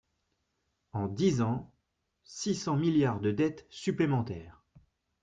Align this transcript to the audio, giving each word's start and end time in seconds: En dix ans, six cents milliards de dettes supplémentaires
En 0.93 1.05
dix 1.07 1.43
ans, 1.43 1.71
six 2.23 2.55
cents 2.55 2.75
milliards 2.75 3.19
de 3.19 3.29
dettes 3.29 3.67
supplémentaires 3.69 4.63